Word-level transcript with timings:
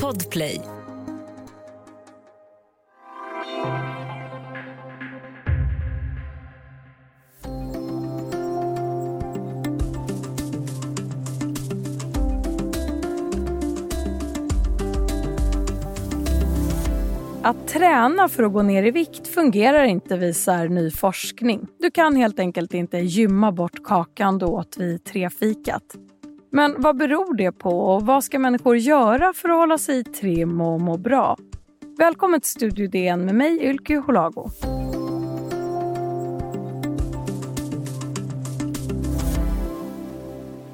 Podplay. 0.00 0.60
Att 17.44 17.68
träna 17.68 18.28
för 18.28 18.42
att 18.42 18.52
gå 18.52 18.62
ner 18.62 18.82
i 18.82 18.90
vikt 18.90 19.28
fungerar 19.28 19.84
inte 19.84 20.16
visar 20.16 20.68
ny 20.68 20.90
forskning. 20.90 21.66
Du 21.78 21.90
kan 21.90 22.16
helt 22.16 22.38
enkelt 22.38 22.74
inte 22.74 22.98
gymma 22.98 23.52
bort 23.52 23.84
kakan 23.84 24.38
du 24.38 24.46
åt 24.46 24.76
vid 24.78 25.04
trefikat. 25.04 25.82
Men 26.54 26.74
vad 26.78 26.96
beror 26.96 27.34
det 27.34 27.52
på 27.52 27.80
och 27.80 28.02
vad 28.02 28.24
ska 28.24 28.38
människor 28.38 28.76
göra 28.76 29.32
för 29.32 29.48
att 29.48 29.56
hålla 29.56 29.78
sig 29.78 29.98
i 29.98 30.04
trim 30.04 30.60
och 30.60 30.80
må 30.80 30.96
bra? 30.96 31.36
Välkommen 31.98 32.40
till 32.40 32.50
Studio 32.50 32.86
DN 32.86 33.24
med 33.24 33.34
mig 33.34 33.62
Ylke 33.62 33.96
Holago. 33.96 34.50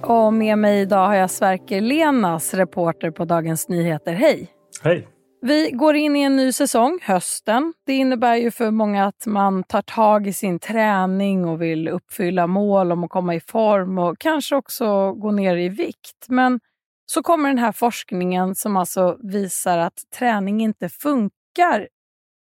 Och 0.00 0.32
med 0.32 0.58
mig 0.58 0.80
idag 0.80 1.06
har 1.06 1.14
jag 1.14 1.30
Sverker 1.30 1.80
Lenas, 1.80 2.54
reporter 2.54 3.10
på 3.10 3.24
Dagens 3.24 3.68
Nyheter. 3.68 4.12
Hej! 4.12 4.48
Hej! 4.82 5.08
Vi 5.40 5.70
går 5.70 5.96
in 5.96 6.16
i 6.16 6.22
en 6.22 6.36
ny 6.36 6.52
säsong, 6.52 6.98
hösten. 7.02 7.74
Det 7.86 7.92
innebär 7.92 8.36
ju 8.36 8.50
för 8.50 8.70
många 8.70 9.06
att 9.06 9.26
man 9.26 9.62
tar 9.62 9.82
tag 9.82 10.26
i 10.26 10.32
sin 10.32 10.58
träning 10.58 11.44
och 11.44 11.62
vill 11.62 11.88
uppfylla 11.88 12.46
mål 12.46 12.92
om 12.92 13.04
att 13.04 13.10
komma 13.10 13.34
i 13.34 13.40
form 13.40 13.98
och 13.98 14.18
kanske 14.18 14.56
också 14.56 15.12
gå 15.12 15.30
ner 15.30 15.56
i 15.56 15.68
vikt. 15.68 16.26
Men 16.28 16.60
så 17.06 17.22
kommer 17.22 17.48
den 17.48 17.58
här 17.58 17.72
forskningen 17.72 18.54
som 18.54 18.76
alltså 18.76 19.16
visar 19.22 19.78
att 19.78 19.98
träning 20.18 20.60
inte 20.60 20.88
funkar 20.88 21.88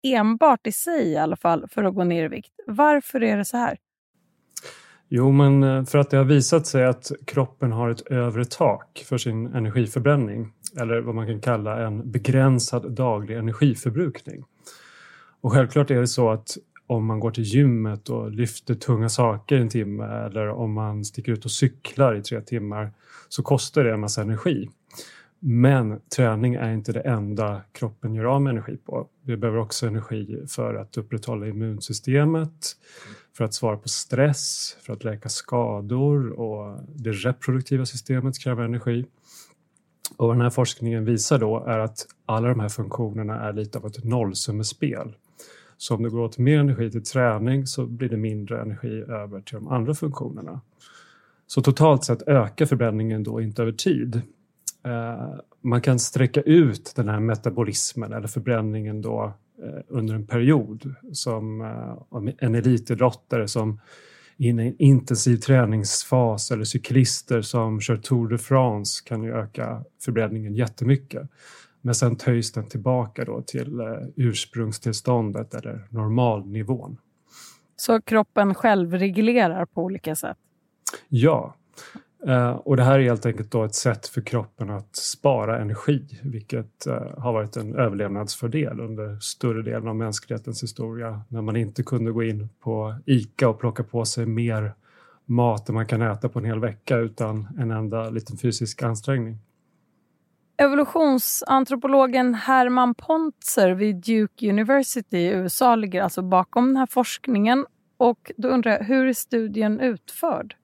enbart 0.03 0.67
i 0.67 0.71
sig 0.71 1.07
i 1.07 1.17
alla 1.17 1.35
fall 1.35 1.67
för 1.69 1.83
att 1.83 1.95
gå 1.95 2.03
ner 2.03 2.23
i 2.23 2.27
vikt. 2.27 2.53
Varför 2.67 3.23
är 3.23 3.37
det 3.37 3.45
så 3.45 3.57
här? 3.57 3.77
Jo, 5.09 5.31
men 5.31 5.63
eh, 5.63 5.85
för 5.85 5.97
att 5.97 6.09
det 6.09 6.17
har 6.17 6.23
visat 6.23 6.67
sig 6.67 6.85
att 6.85 7.11
kroppen 7.27 7.71
har 7.71 7.89
ett 7.89 8.01
övre 8.01 8.45
tak 8.45 9.03
för 9.09 9.17
sin 9.17 9.55
energiförbränning 9.55 10.53
eller 10.79 11.01
vad 11.01 11.15
man 11.15 11.27
kan 11.27 11.41
kalla 11.41 11.87
en 11.87 12.11
begränsad 12.11 12.91
daglig 12.91 13.37
energiförbrukning. 13.37 14.43
Och 15.41 15.51
självklart 15.51 15.91
är 15.91 15.99
det 15.99 16.07
så 16.07 16.29
att 16.29 16.57
om 16.87 17.05
man 17.05 17.19
går 17.19 17.31
till 17.31 17.43
gymmet 17.43 18.09
och 18.09 18.31
lyfter 18.31 18.75
tunga 18.75 19.09
saker 19.09 19.57
en 19.57 19.69
timme 19.69 20.05
eller 20.05 20.49
om 20.49 20.73
man 20.73 21.05
sticker 21.05 21.31
ut 21.31 21.45
och 21.45 21.51
cyklar 21.51 22.15
i 22.15 22.21
tre 22.21 22.41
timmar 22.41 22.91
så 23.29 23.43
kostar 23.43 23.83
det 23.83 23.93
en 23.93 23.99
massa 23.99 24.21
energi. 24.21 24.69
Men 25.39 25.99
träning 26.15 26.53
är 26.55 26.73
inte 26.73 26.91
det 26.91 26.99
enda 26.99 27.61
kroppen 27.71 28.13
gör 28.13 28.25
av 28.25 28.41
med 28.41 28.51
energi 28.51 28.77
på. 28.77 29.07
Vi 29.21 29.37
behöver 29.37 29.59
också 29.59 29.87
energi 29.87 30.45
för 30.47 30.75
att 30.75 30.97
upprätthålla 30.97 31.47
immunsystemet, 31.47 32.75
för 33.37 33.45
att 33.45 33.53
svara 33.53 33.77
på 33.77 33.89
stress, 33.89 34.77
för 34.81 34.93
att 34.93 35.03
läka 35.03 35.29
skador 35.29 36.39
och 36.39 36.79
det 36.95 37.11
reproduktiva 37.11 37.85
systemet 37.85 38.39
kräver 38.39 38.63
energi. 38.63 39.05
Och 40.17 40.27
vad 40.27 40.35
den 40.35 40.41
här 40.41 40.49
forskningen 40.49 41.05
visar 41.05 41.39
då 41.39 41.65
är 41.65 41.79
att 41.79 42.07
alla 42.25 42.47
de 42.47 42.59
här 42.59 42.69
funktionerna 42.69 43.39
är 43.41 43.53
lite 43.53 43.77
av 43.77 43.85
ett 43.85 44.03
nollsummespel. 44.03 45.15
Så 45.77 45.95
om 45.95 46.03
det 46.03 46.09
går 46.09 46.19
åt 46.19 46.37
mer 46.37 46.59
energi 46.59 46.91
till 46.91 47.03
träning 47.03 47.67
så 47.67 47.85
blir 47.85 48.09
det 48.09 48.17
mindre 48.17 48.61
energi 48.61 49.01
över 49.01 49.41
till 49.41 49.55
de 49.55 49.67
andra 49.67 49.93
funktionerna. 49.93 50.61
Så 51.47 51.61
totalt 51.61 52.03
sett 52.03 52.21
ökar 52.27 52.65
förbränningen 52.65 53.23
då 53.23 53.41
inte 53.41 53.61
över 53.61 53.71
tid. 53.71 54.21
Eh, 54.85 55.35
man 55.61 55.81
kan 55.81 55.99
sträcka 55.99 56.41
ut 56.41 56.93
den 56.95 57.09
här 57.09 57.19
metabolismen 57.19 58.13
eller 58.13 58.27
förbränningen 58.27 59.01
då 59.01 59.33
eh, 59.63 59.81
under 59.87 60.15
en 60.15 60.27
period 60.27 60.95
som 61.11 61.61
eh, 61.61 62.33
en 62.37 62.55
elitidrottare 62.55 63.47
som 63.47 63.79
i 64.37 64.49
en 64.49 64.81
intensiv 64.81 65.37
träningsfas 65.37 66.51
eller 66.51 66.63
cyklister 66.63 67.41
som 67.41 67.81
kör 67.81 67.97
Tour 67.97 68.27
de 68.29 68.37
France 68.37 69.03
kan 69.05 69.23
ju 69.23 69.33
öka 69.33 69.83
förbränningen 70.05 70.55
jättemycket. 70.55 71.29
Men 71.81 71.95
sen 71.95 72.15
töjs 72.15 72.51
den 72.51 72.67
tillbaka 72.67 73.25
då 73.25 73.41
till 73.41 73.81
ursprungstillståndet 74.15 75.53
eller 75.53 75.87
normalnivån. 75.89 76.97
Så 77.75 78.01
kroppen 78.01 78.55
själv 78.55 78.93
reglerar 78.93 79.65
på 79.65 79.83
olika 79.83 80.15
sätt? 80.15 80.37
Ja, 81.09 81.55
Uh, 82.27 82.49
och 82.49 82.77
det 82.77 82.83
här 82.83 82.99
är 82.99 83.03
helt 83.03 83.25
enkelt 83.25 83.51
då 83.51 83.63
ett 83.63 83.75
sätt 83.75 84.07
för 84.07 84.21
kroppen 84.21 84.69
att 84.69 84.95
spara 84.95 85.59
energi, 85.61 86.19
vilket 86.23 86.87
uh, 86.87 87.19
har 87.19 87.33
varit 87.33 87.55
en 87.55 87.75
överlevnadsfördel 87.75 88.79
under 88.79 89.19
större 89.19 89.61
delen 89.61 89.87
av 89.87 89.95
mänsklighetens 89.95 90.63
historia, 90.63 91.21
när 91.27 91.41
man 91.41 91.55
inte 91.55 91.83
kunde 91.83 92.11
gå 92.11 92.23
in 92.23 92.49
på 92.59 92.95
ICA 93.05 93.49
och 93.49 93.59
plocka 93.59 93.83
på 93.83 94.05
sig 94.05 94.25
mer 94.25 94.73
mat 95.25 95.69
än 95.69 95.75
man 95.75 95.85
kan 95.85 96.01
äta 96.01 96.29
på 96.29 96.39
en 96.39 96.45
hel 96.45 96.59
vecka 96.59 96.97
utan 96.97 97.47
en 97.59 97.71
enda 97.71 98.09
liten 98.09 98.37
fysisk 98.37 98.83
ansträngning. 98.83 99.37
Evolutionsantropologen 100.57 102.33
Herman 102.33 102.95
Pontzer 102.95 103.71
vid 103.71 103.95
Duke 103.95 104.49
University 104.49 105.17
i 105.17 105.31
USA 105.31 105.75
ligger 105.75 106.01
alltså 106.01 106.21
bakom 106.21 106.67
den 106.67 106.77
här 106.77 106.85
forskningen. 106.85 107.65
Och 107.97 108.31
då 108.37 108.47
undrar 108.47 108.71
jag, 108.71 108.83
hur 108.83 109.07
är 109.07 109.13
studien 109.13 109.79
utförd? 109.79 110.55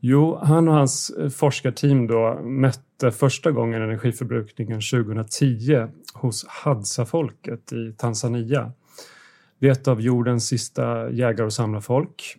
Jo, 0.00 0.38
han 0.42 0.68
och 0.68 0.74
hans 0.74 1.10
eh, 1.10 1.28
forskarteam 1.28 2.06
då 2.06 2.40
mätte 2.42 3.10
första 3.10 3.50
gången 3.50 3.82
energiförbrukningen 3.82 4.80
2010 4.80 5.86
hos 6.14 6.46
Hadza-folket 6.48 7.72
i 7.72 7.92
Tanzania. 7.92 8.72
Det 9.58 9.68
är 9.68 9.72
ett 9.72 9.88
av 9.88 10.00
jordens 10.00 10.46
sista 10.46 11.10
jägar 11.10 11.40
eh, 11.40 11.46
och 11.46 11.52
samlarfolk. 11.52 12.36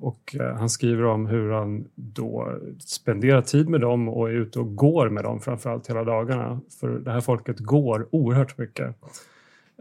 Och 0.00 0.36
han 0.58 0.70
skriver 0.70 1.04
om 1.04 1.26
hur 1.26 1.50
han 1.50 1.84
då 1.94 2.58
spenderar 2.78 3.42
tid 3.42 3.68
med 3.68 3.80
dem 3.80 4.08
och 4.08 4.28
är 4.28 4.32
ute 4.32 4.58
och 4.58 4.76
går 4.76 5.08
med 5.08 5.24
dem 5.24 5.40
framförallt 5.40 5.90
hela 5.90 6.04
dagarna. 6.04 6.60
För 6.80 6.88
det 6.88 7.10
här 7.10 7.20
folket 7.20 7.58
går 7.58 8.08
oerhört 8.10 8.58
mycket. 8.58 8.96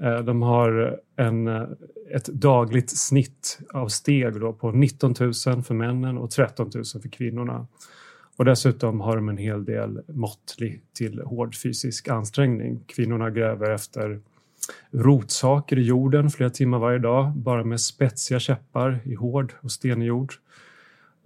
Eh, 0.02 0.20
de 0.20 0.42
har 0.42 1.00
en, 1.16 1.48
eh, 1.48 1.64
ett 2.12 2.26
dagligt 2.26 2.98
snitt 2.98 3.60
av 3.74 3.88
steg 3.88 4.40
då 4.40 4.54
på 4.54 4.72
19 4.72 5.14
000 5.20 5.34
för 5.64 5.74
männen 5.74 6.18
och 6.18 6.32
13 6.32 6.72
000 6.76 6.84
för 7.02 7.10
kvinnorna. 7.10 7.68
Och 8.38 8.46
dessutom 8.46 9.02
har 9.02 9.16
de 9.16 9.30
en 9.30 9.38
hel 9.38 9.66
del 9.66 10.02
måttlig 10.08 10.82
till 10.94 11.22
hård 11.22 11.56
fysisk 11.56 12.08
ansträngning. 12.08 12.84
Kvinnorna 12.88 13.30
gräver 13.30 13.72
efter 13.72 14.20
rotsaker 14.92 15.80
i 15.80 15.82
jorden 15.82 16.30
flera 16.30 16.50
timmar 16.50 16.80
varje 16.80 17.00
dag, 17.00 17.32
bara 17.36 17.64
med 17.64 17.82
spetsiga 17.82 18.40
käppar 18.40 19.00
i 19.04 19.16
hård 19.16 19.54
och 19.62 19.72
stenig 19.72 20.06
jord. 20.06 20.34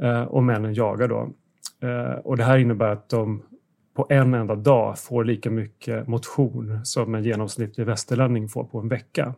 Eh, 0.02 0.24
och 0.24 0.44
männen 0.44 0.74
jagar 0.74 1.08
då. 1.08 1.34
Och 2.24 2.38
det 2.38 2.44
här 2.44 2.58
innebär 2.58 2.90
att 2.90 3.10
de 3.10 3.42
på 3.98 4.08
en 4.10 4.34
enda 4.34 4.56
dag 4.56 5.00
får 5.00 5.24
lika 5.24 5.50
mycket 5.50 6.08
motion 6.08 6.80
som 6.86 7.16
en 7.16 7.24
genomsnittlig 7.24 7.86
västerlänning 7.86 8.50
får 8.50 8.64
på 8.64 8.80
en 8.80 8.88
vecka. 8.88 9.34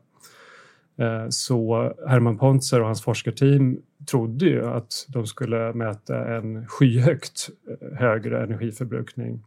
Eh, 0.97 1.25
så 1.30 1.94
Herman 2.08 2.38
Pontzer 2.38 2.80
och 2.80 2.86
hans 2.86 3.02
forskarteam 3.02 3.78
trodde 4.12 4.46
ju 4.46 4.66
att 4.66 5.06
de 5.08 5.28
skulle 5.28 5.74
mäta 5.74 6.36
en 6.36 6.68
skyhögt 6.68 7.50
eh, 7.69 7.98
högre 7.98 8.44
energiförbrukning 8.44 9.44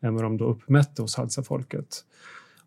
än 0.00 0.14
vad 0.14 0.24
de 0.24 0.36
då 0.36 0.44
uppmätte 0.44 1.02
hos 1.02 1.16
Hadza-folket. 1.16 2.04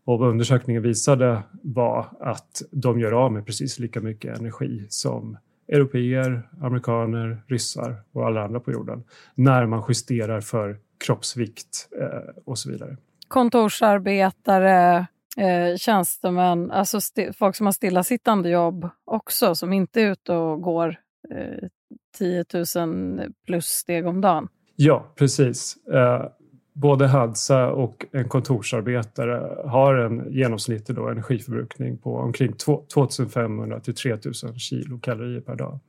Och 0.05 0.19
vad 0.19 0.29
undersökningen 0.29 0.81
visade 0.81 1.43
var 1.51 2.05
att 2.19 2.61
de 2.71 2.99
gör 2.99 3.11
av 3.11 3.31
med 3.31 3.45
precis 3.45 3.79
lika 3.79 4.01
mycket 4.01 4.39
energi 4.39 4.85
som 4.89 5.37
europeer, 5.67 6.49
amerikaner, 6.61 7.43
ryssar 7.47 7.95
och 8.11 8.25
alla 8.25 8.43
andra 8.43 8.59
på 8.59 8.71
jorden 8.71 9.03
när 9.35 9.65
man 9.65 9.83
justerar 9.87 10.41
för 10.41 10.77
kroppsvikt 11.05 11.89
eh, 11.99 12.41
och 12.45 12.57
så 12.57 12.71
vidare. 12.71 12.97
Kontorsarbetare, 13.27 15.07
eh, 15.37 15.75
tjänstemän, 15.77 16.71
alltså 16.71 16.99
folk 17.37 17.55
som 17.55 17.65
har 17.65 17.71
stillasittande 17.71 18.49
jobb 18.49 18.89
också, 19.05 19.55
som 19.55 19.73
inte 19.73 20.01
är 20.01 20.11
ute 20.11 20.33
och 20.33 20.61
går 20.61 20.95
eh, 21.31 21.67
10 22.17 22.45
000 22.75 23.33
plus 23.45 23.65
steg 23.65 24.07
om 24.07 24.21
dagen. 24.21 24.47
Ja, 24.75 25.13
precis. 25.15 25.77
Eh, 25.87 26.25
både 26.77 27.07
Hadza 27.07 27.67
och 27.67 28.05
en 28.11 28.29
kontorsarbetare 28.29 29.69
har 29.69 29.95
en 29.95 30.33
genomsnittlig 30.33 30.97
då 30.97 31.07
energiförbrukning 31.07 31.97
på 31.97 32.15
omkring 32.15 32.53
2500 32.93 33.79
till 33.79 33.95
3000 33.95 34.59
kilokalorier 34.59 35.41
per 35.41 35.55
dag. 35.55 35.79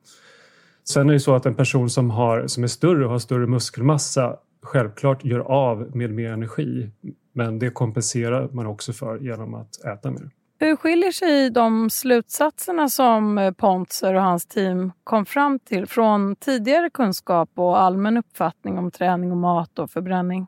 Sen 0.89 1.09
är 1.09 1.13
det 1.13 1.21
så 1.21 1.35
att 1.35 1.47
en 1.47 1.55
person 1.55 1.91
som, 1.91 2.11
har, 2.11 2.47
som 2.47 2.65
är 2.65 2.69
större 2.69 3.05
och 3.05 3.11
har 3.11 3.19
större 3.19 3.47
muskelmassa 3.47 4.37
självklart 4.63 5.25
gör 5.25 5.41
av 5.41 5.97
med 5.97 6.11
mer 6.11 6.33
energi. 6.33 6.91
Men 7.33 7.59
det 7.59 7.71
kompenserar 7.71 8.49
man 8.53 8.67
också 8.67 8.93
för 8.93 9.19
genom 9.19 9.55
att 9.55 9.85
äta 9.85 10.11
mer. 10.11 10.31
Hur 10.61 10.77
skiljer 10.77 11.13
sig 11.13 11.51
de 11.51 11.91
slutsatserna 11.91 12.89
som 12.89 13.55
Pontzer 13.59 14.15
och 14.15 14.23
hans 14.23 14.47
team 14.47 14.93
kom 15.05 15.27
fram 15.27 15.59
till 15.59 15.87
från 15.87 16.37
tidigare 16.37 16.91
kunskap 16.91 17.51
och 17.55 17.81
allmän 17.81 18.17
uppfattning 18.17 18.79
om 18.79 18.91
träning 18.91 19.31
och 19.31 19.37
mat 19.37 19.79
och 19.79 19.91
förbränning? 19.91 20.47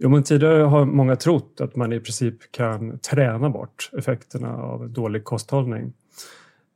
Jo, 0.00 0.08
men 0.08 0.22
tidigare 0.22 0.62
har 0.62 0.84
många 0.84 1.16
trott 1.16 1.60
att 1.60 1.76
man 1.76 1.92
i 1.92 2.00
princip 2.00 2.52
kan 2.52 2.98
träna 2.98 3.50
bort 3.50 3.90
effekterna 3.98 4.56
av 4.56 4.90
dålig 4.90 5.24
kosthållning. 5.24 5.92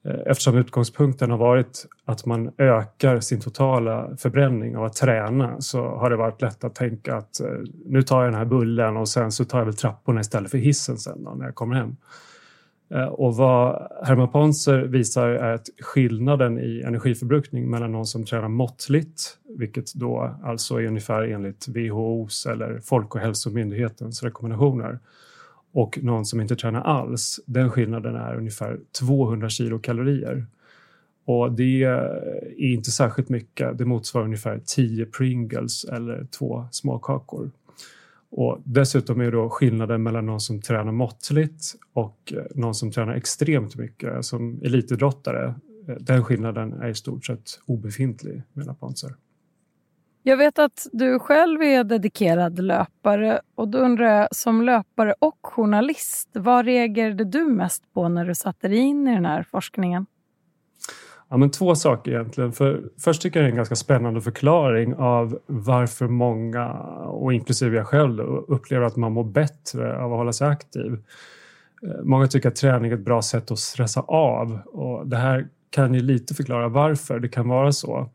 Eh, 0.04 0.20
eftersom 0.26 0.56
utgångspunkten 0.56 1.30
har 1.30 1.38
varit 1.38 1.86
att 2.04 2.26
man 2.26 2.50
ökar 2.58 3.20
sin 3.20 3.40
totala 3.40 4.16
förbränning 4.16 4.76
av 4.76 4.84
att 4.84 4.96
träna 4.96 5.60
så 5.60 5.84
har 5.84 6.10
det 6.10 6.16
varit 6.16 6.42
lätt 6.42 6.64
att 6.64 6.74
tänka 6.74 7.16
att 7.16 7.40
eh, 7.40 7.46
nu 7.86 8.02
tar 8.02 8.22
jag 8.22 8.32
den 8.32 8.38
här 8.38 8.44
bullen 8.44 8.96
och 8.96 9.08
sen 9.08 9.32
så 9.32 9.44
tar 9.44 9.58
jag 9.58 9.64
väl 9.64 9.76
trapporna 9.76 10.20
istället 10.20 10.50
för 10.50 10.58
hissen 10.58 10.98
sen 10.98 11.26
när 11.36 11.44
jag 11.44 11.54
kommer 11.54 11.74
hem. 11.76 11.96
Eh, 12.92 13.04
och 13.04 13.36
vad 13.36 13.88
Herman 14.04 14.28
Ponser 14.28 14.78
visar 14.78 15.28
är 15.28 15.54
att 15.54 15.68
skillnaden 15.80 16.58
i 16.58 16.82
energiförbrukning 16.86 17.70
mellan 17.70 17.92
någon 17.92 18.06
som 18.06 18.24
tränar 18.24 18.48
måttligt, 18.48 19.38
vilket 19.58 19.94
då 19.94 20.34
alltså 20.42 20.80
är 20.80 20.86
ungefär 20.86 21.22
enligt 21.22 21.68
WHOs 21.68 22.46
eller 22.46 22.80
Folkhälsomyndighetens 22.80 24.22
rekommendationer, 24.22 24.98
och 25.72 25.98
någon 26.02 26.26
som 26.26 26.40
inte 26.40 26.56
tränar 26.56 26.80
alls, 26.80 27.40
den 27.46 27.70
skillnaden 27.70 28.16
är 28.16 28.34
ungefär 28.34 28.80
200 29.00 29.48
kilokalorier. 29.48 30.46
Och 31.24 31.52
det 31.52 31.82
är 31.82 32.58
inte 32.58 32.90
särskilt 32.90 33.28
mycket, 33.28 33.78
det 33.78 33.84
motsvarar 33.84 34.24
ungefär 34.24 34.60
10 34.66 35.06
Pringles 35.06 35.84
eller 35.84 36.26
två 36.38 36.64
småkakor. 36.70 37.50
Och 38.34 38.62
dessutom 38.64 39.20
är 39.20 39.32
då 39.32 39.50
skillnaden 39.50 40.02
mellan 40.02 40.26
någon 40.26 40.40
som 40.40 40.60
tränar 40.60 40.92
måttligt 40.92 41.74
och 41.92 42.32
eh, 42.36 42.42
någon 42.54 42.74
som 42.74 42.90
tränar 42.90 43.14
extremt 43.14 43.76
mycket 43.76 44.14
eh, 44.14 44.20
som 44.20 44.60
elitidrottare, 44.62 45.54
eh, 45.88 45.94
den 46.00 46.24
skillnaden 46.24 46.72
är 46.72 46.88
i 46.88 46.94
stort 46.94 47.26
sett 47.26 47.60
obefintlig 47.66 48.42
menar 48.52 48.74
Panzer. 48.74 49.14
Jag 50.22 50.36
vet 50.36 50.58
att 50.58 50.86
du 50.92 51.18
själv 51.18 51.62
är 51.62 51.84
dedikerad 51.84 52.58
löpare 52.58 53.40
och 53.54 53.68
då 53.68 53.78
undrar 53.78 54.06
jag 54.06 54.28
som 54.30 54.62
löpare 54.62 55.14
och 55.18 55.38
journalist, 55.42 56.28
vad 56.32 56.64
reagerade 56.64 57.24
du 57.24 57.44
mest 57.44 57.92
på 57.92 58.08
när 58.08 58.24
du 58.24 58.34
satte 58.34 58.68
dig 58.68 58.78
in 58.78 59.08
i 59.08 59.14
den 59.14 59.26
här 59.26 59.42
forskningen? 59.42 60.06
Ja, 61.32 61.38
men 61.38 61.50
två 61.50 61.74
saker 61.74 62.10
egentligen. 62.12 62.52
För 62.52 62.82
först 62.98 63.22
tycker 63.22 63.40
jag 63.40 63.44
det 63.44 63.48
är 63.48 63.50
en 63.50 63.56
ganska 63.56 63.76
spännande 63.76 64.20
förklaring 64.20 64.94
av 64.94 65.38
varför 65.46 66.08
många, 66.08 66.68
och 67.06 67.32
inklusive 67.32 67.76
jag 67.76 67.86
själv, 67.86 68.20
upplever 68.48 68.86
att 68.86 68.96
man 68.96 69.12
mår 69.12 69.24
bättre 69.24 69.98
av 69.98 70.12
att 70.12 70.18
hålla 70.18 70.32
sig 70.32 70.48
aktiv. 70.48 70.92
Eh, 71.82 72.02
många 72.02 72.26
tycker 72.26 72.48
att 72.48 72.56
träning 72.56 72.90
är 72.90 72.94
ett 72.94 73.04
bra 73.04 73.22
sätt 73.22 73.50
att 73.50 73.58
stressa 73.58 74.00
av 74.00 74.58
och 74.66 75.06
det 75.06 75.16
här 75.16 75.48
kan 75.70 75.94
ju 75.94 76.00
lite 76.00 76.34
förklara 76.34 76.68
varför 76.68 77.18
det 77.18 77.28
kan 77.28 77.48
vara 77.48 77.72
så. 77.72 78.10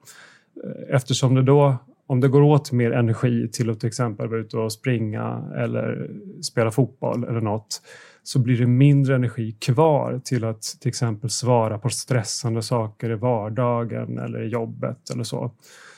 Eh, 0.64 0.96
eftersom 0.96 1.36
det 1.36 1.44
då, 1.44 1.76
om 2.08 2.20
det 2.20 2.28
går 2.28 2.42
åt 2.42 2.72
mer 2.72 2.92
energi 2.92 3.48
till 3.48 3.70
att 3.70 3.80
till 3.80 3.88
exempel 3.88 4.28
vara 4.28 4.40
ute 4.40 4.58
och 4.58 4.74
springa 4.74 5.52
eller 5.56 6.12
spela 6.42 6.72
fotboll 6.72 7.24
eller 7.24 7.42
något 7.42 7.82
så 8.24 8.40
blir 8.40 8.58
det 8.58 8.66
mindre 8.66 9.16
energi 9.16 9.52
kvar 9.52 10.22
till 10.24 10.44
att 10.44 10.62
till 10.62 10.90
exempel 10.90 11.30
svara 11.30 11.80
på 11.80 11.90
stressande 11.90 12.62
saker 12.62 13.10
i 13.10 13.16
vardagen 13.16 14.18
eller 14.18 14.44
i 14.44 14.48
jobbet 14.48 15.10
eller 15.14 15.24
så. 15.24 15.52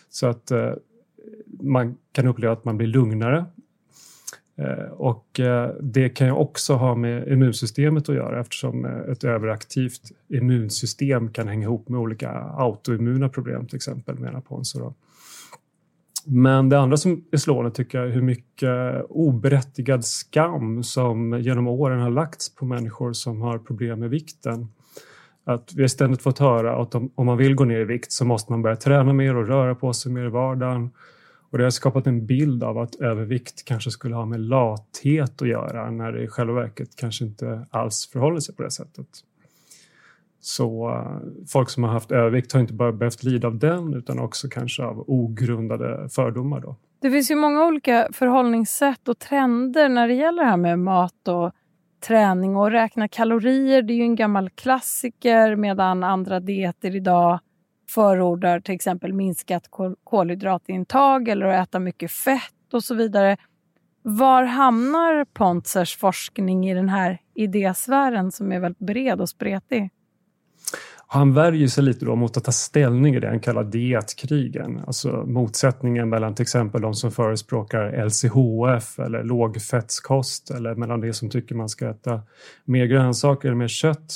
Så 0.10 0.28
att 0.28 0.52
eh, 0.52 0.74
man 1.62 1.98
kan 2.12 2.28
uppleva 2.28 2.54
att 2.54 2.66
man 2.66 2.78
blir 2.78 2.88
lugnare. 2.88 3.46
Eh, 4.58 4.92
och 4.92 5.40
eh, 5.40 5.72
det 5.82 6.10
kan 6.10 6.28
ju 6.28 6.34
också 6.34 6.74
ha 6.74 6.96
med 6.96 7.28
immunsystemet 7.28 8.10
att 8.10 8.16
göra 8.16 8.42
eftersom 8.42 8.86
eh, 8.86 9.12
ett 9.12 9.24
överaktivt 9.24 10.12
immunsystem 10.28 11.32
kan 11.32 11.48
hänga 11.48 11.64
ihop 11.64 11.90
med 11.90 12.00
olika 12.00 12.30
autoimmuna 12.58 13.30
problem 13.30 13.68
till 13.68 13.76
exempel 13.76 14.20
menar 14.20 14.42
Ponzo. 14.42 14.94
Men 16.26 16.70
det 16.70 16.80
andra 16.80 16.98
som 16.98 17.24
är 17.32 17.38
slående 17.38 17.72
tycker 17.72 17.98
jag 17.98 18.08
är 18.08 18.12
hur 18.12 18.22
mycket 18.22 19.06
oberättigad 19.10 20.06
skam 20.06 20.84
som 20.84 21.40
genom 21.40 21.68
åren 21.68 22.02
har 22.02 22.10
lagts 22.10 22.56
på 22.56 22.66
människor 22.66 23.14
som 23.14 23.42
har 23.42 23.58
problem 23.58 24.00
med 24.00 24.10
vikten. 24.10 24.68
Att 25.44 25.74
vi 25.76 25.82
har 25.82 25.88
ständigt 25.88 26.22
fått 26.22 26.40
höra 26.40 26.82
att 26.82 26.96
om, 26.96 27.12
man 27.18 27.38
vill 27.38 27.56
gå 27.56 27.66
ner 27.66 27.80
i 27.80 27.84
vikt 27.84 28.12
så 28.12 28.26
måste 28.26 28.52
man 28.52 28.62
börja 28.62 28.76
träna 28.76 29.14
mer 29.14 29.36
och 29.36 29.48
röra 29.48 29.76
på 29.76 29.94
sig 29.94 30.12
mer 30.12 30.26
i 30.26 30.30
vardagen. 30.30 30.90
Och 31.52 31.58
det 31.58 31.64
har 31.64 31.72
skapat 31.72 32.08
en 32.08 32.26
bild 32.26 32.64
av 32.64 32.78
att 32.78 32.96
övervikt 32.96 33.66
kanske 33.66 33.92
skulle 33.92 34.16
ha 34.16 34.26
med 34.26 34.40
lathet 34.40 35.42
att 35.42 35.48
göra 35.48 35.92
när 35.92 36.12
det 36.12 36.24
i 36.24 36.28
själva 36.28 36.54
verket 36.54 36.96
kanske 36.96 37.26
inte 37.26 37.66
alls 37.70 38.10
förhåller 38.14 38.40
sig 38.40 38.56
på 38.56 38.64
det 38.64 38.72
sättet. 38.72 39.08
Så 40.40 40.90
eh, 40.90 41.46
folk 41.48 41.70
som 41.70 41.84
har 41.84 41.92
haft 41.92 42.12
övervikt 42.12 42.54
har 42.54 42.60
inte 42.60 42.74
bara 42.74 42.92
behövt 42.92 43.24
lida 43.24 43.48
av 43.48 43.60
den 43.60 43.94
utan 43.94 44.20
också 44.20 44.48
kanske 44.50 44.84
av 44.84 45.04
ogrundade 45.08 46.10
fördomar. 46.10 46.60
Då. 46.60 46.76
Det 47.02 47.12
finns 47.12 47.32
ju 47.32 47.36
många 47.36 47.66
olika 47.66 48.08
förhållningssätt 48.14 49.08
och 49.08 49.20
trender 49.20 49.90
när 49.90 50.08
det 50.08 50.14
gäller 50.14 50.44
det 50.44 50.50
här 50.50 50.58
med 50.58 50.80
mat 50.80 51.28
och 51.28 51.52
träning 52.08 52.56
och 52.56 52.72
räkna 52.72 53.08
kalorier. 53.08 53.82
Det 53.82 53.94
är 53.94 53.96
ju 53.96 54.04
en 54.04 54.16
gammal 54.16 54.50
klassiker 54.50 55.56
medan 55.56 56.04
andra 56.04 56.40
dieter 56.40 56.96
idag 56.96 57.40
förordar 57.90 58.60
till 58.60 58.76
exempel 58.76 59.14
minskat 59.14 59.64
kolhydratintag 60.04 61.28
eller 61.28 61.46
att 61.46 61.68
äta 61.68 61.80
mycket 61.80 62.12
fett 62.12 62.74
och 62.74 62.84
så 62.84 62.96
vidare. 62.96 63.38
Var 64.02 64.44
hamnar 64.44 65.26
Pontzers 65.26 65.98
forskning 65.98 66.70
i 66.70 66.74
den 66.74 66.90
här 66.90 67.22
idésfären 67.36 68.32
som 68.32 68.52
är 68.52 68.60
väldigt 68.60 68.88
bred 68.88 69.22
och 69.22 69.30
spretig? 69.30 69.90
Han 71.12 71.34
värjer 71.34 71.68
sig 71.68 71.84
lite 71.84 72.06
då 72.06 72.16
mot 72.16 72.38
att 72.38 72.44
ta 72.44 72.52
ställning 72.52 73.16
i 73.16 73.20
det 73.20 73.28
han 73.28 73.40
kallar 73.40 73.64
dietkrigen. 73.64 74.80
Alltså 74.88 75.24
motsättningen 75.28 76.10
mellan 76.10 76.36
till 76.36 76.44
exempel 76.44 76.82
de 76.82 76.94
som 76.94 77.12
förespråkar 77.12 78.06
LCHF 78.06 79.00
eller 79.00 79.24
lågfettskost 79.24 80.52
eller 80.52 80.76
mellan 80.76 81.02
de 81.02 81.14
som 81.14 81.30
tycker 81.30 81.56
man 81.56 81.70
ska 81.70 81.90
äta 81.90 82.22
mer 82.66 82.86
grönsaker 82.86 83.48
eller 83.48 83.58
mer 83.58 83.68
kött. 83.68 84.14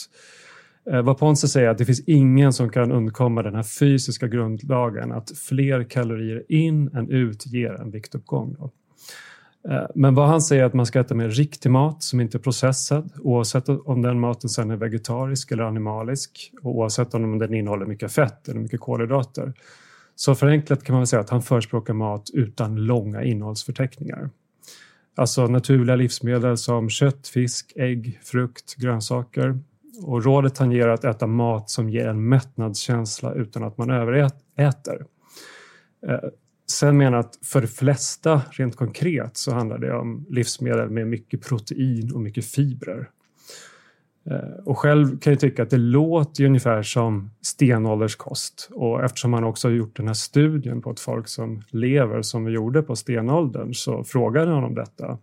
Eh, 0.92 1.02
vad 1.02 1.18
Ponce 1.18 1.48
säger 1.48 1.68
är 1.68 1.72
att 1.72 1.78
det 1.78 1.86
finns 1.86 2.04
ingen 2.08 2.54
som 2.54 2.70
kan 2.70 2.92
undkomma 2.92 3.44
den 3.44 3.56
här 3.56 3.64
fysiska 3.64 4.28
grundlagen 4.28 5.12
att 5.12 5.38
fler 5.38 5.84
kalorier 5.84 6.44
in 6.50 6.88
än 6.96 7.10
ut 7.10 7.46
ger 7.46 7.74
en 7.74 7.92
viktuppgång. 7.92 8.56
Då. 8.60 8.72
Eh, 9.70 9.86
men 9.96 10.16
vad 10.16 10.28
han 10.28 10.42
säger 10.42 10.62
är 10.62 10.66
att 10.66 10.74
man 10.74 10.86
ska 10.86 11.00
äta 11.00 11.16
mer 11.16 11.30
riktig 11.30 11.70
mat 11.70 12.04
som 12.04 12.20
inte 12.20 12.38
är 12.38 12.40
processad 12.40 13.12
oavsett 13.20 13.70
om 13.70 14.02
den 14.02 14.20
maten 14.20 14.50
sen 14.50 14.72
är 14.72 14.76
vegetarisk 14.76 15.52
eller 15.52 15.64
animalisk 15.64 16.52
och 16.62 16.78
oavsett 16.78 17.14
om 17.14 17.40
den 17.40 17.54
innehåller 17.54 17.86
mycket 17.86 18.12
fett 18.12 18.50
eller 18.50 18.60
mycket 18.60 18.80
kolhydrater. 18.80 19.54
Så 20.16 20.36
förenklat 20.36 20.84
kan 20.84 20.96
man 20.96 21.08
säga 21.08 21.20
att 21.20 21.30
han 21.30 21.42
förespråkar 21.42 21.94
mat 21.94 22.30
utan 22.34 22.76
långa 22.76 23.24
innehållsförteckningar. 23.24 24.30
Alltså 25.16 25.48
naturliga 25.48 25.96
livsmedel 25.96 26.58
som 26.58 26.90
kött, 26.90 27.28
fisk, 27.28 27.74
ägg, 27.76 28.20
frukt, 28.24 28.76
grönsaker. 28.76 29.60
Och 30.04 30.24
rådet 30.24 30.58
han 30.58 30.72
ger 30.72 30.88
är 30.88 30.94
att 30.94 31.04
äta 31.04 31.28
mat 31.28 31.70
som 31.70 31.90
ger 31.90 32.08
en 32.08 32.30
mättnadskänsla 32.30 33.34
utan 33.34 33.64
att 33.64 33.78
man 33.78 33.90
överäter. 33.90 35.06
Sen 36.68 36.98
menar 36.98 37.18
jag 37.18 37.26
att 37.26 37.40
för 37.44 37.62
de 37.62 37.68
flesta, 37.68 38.42
rent 38.52 38.76
konkret, 38.76 39.38
så 39.38 39.54
handlar 39.54 39.78
det 39.78 39.94
om 39.94 40.26
livsmedel 40.30 40.90
med 40.90 41.08
mycket 41.08 41.42
protein 41.42 42.12
och 42.14 42.22
mycket 42.22 42.46
fibrer. 42.46 43.10
Eh, 44.30 44.66
och 44.66 44.80
själv 44.80 45.20
kan 45.20 45.34
jag 45.34 45.40
tycka 45.40 45.64
att 45.64 45.70
det 45.70 45.78
låter 45.78 46.46
ungefär 46.46 46.84
som 46.84 47.32
stenålderskost 47.42 48.70
och 48.72 49.04
eftersom 49.04 49.32
man 49.32 49.44
också 49.44 49.68
har 49.68 49.74
gjort 49.74 49.98
den 49.98 50.08
här 50.08 50.14
studien 50.14 50.82
på 50.82 50.92
ett 50.92 51.00
folk 51.00 51.28
som 51.28 51.62
lever 51.70 52.22
som 52.22 52.46
vi 52.46 52.52
gjorde 52.52 52.82
på 52.82 52.96
stenåldern 52.96 53.74
så 53.74 54.04
frågade 54.04 54.52
han 54.52 54.64
om 54.64 54.76
detta. 54.76 55.18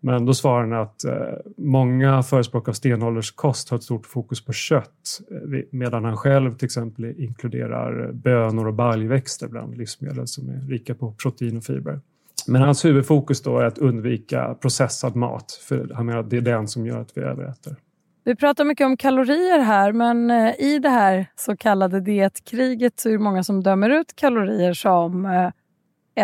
Men 0.00 0.26
då 0.26 0.34
svarar 0.34 0.60
han 0.60 0.72
att 0.72 1.04
eh, 1.04 1.12
många 1.56 2.22
förespråkare 2.22 2.70
av 2.70 2.74
stenålderskost 2.74 3.70
har 3.70 3.76
ett 3.76 3.82
stort 3.82 4.06
fokus 4.06 4.44
på 4.44 4.52
kött 4.52 5.20
eh, 5.30 5.60
medan 5.70 6.04
han 6.04 6.16
själv 6.16 6.54
till 6.54 6.66
exempel 6.66 7.04
inkluderar 7.04 8.12
bönor 8.12 8.66
och 8.66 8.74
baljväxter 8.74 9.48
bland 9.48 9.76
livsmedel 9.76 10.26
som 10.26 10.48
är 10.48 10.68
rika 10.68 10.94
på 10.94 11.14
protein 11.22 11.56
och 11.56 11.64
fiber. 11.64 12.00
Men 12.46 12.62
hans 12.62 12.84
huvudfokus 12.84 13.42
då 13.42 13.58
är 13.58 13.64
att 13.64 13.78
undvika 13.78 14.54
processad 14.54 15.16
mat 15.16 15.52
för 15.68 15.90
han 15.94 16.06
menar 16.06 16.20
att 16.20 16.30
det 16.30 16.36
är 16.36 16.40
den 16.40 16.68
som 16.68 16.86
gör 16.86 17.00
att 17.00 17.16
vi 17.16 17.20
överäter. 17.20 17.76
Vi 18.24 18.36
pratar 18.36 18.64
mycket 18.64 18.84
om 18.84 18.96
kalorier 18.96 19.58
här 19.58 19.92
men 19.92 20.30
eh, 20.30 20.60
i 20.60 20.78
det 20.78 20.88
här 20.88 21.26
så 21.36 21.56
kallade 21.56 22.00
dietkriget 22.00 23.00
så 23.00 23.08
är 23.08 23.12
det 23.12 23.18
många 23.18 23.44
som 23.44 23.62
dömer 23.62 23.90
ut 23.90 24.16
kalorier 24.16 24.72
som 24.72 25.26
eh, 25.26 25.50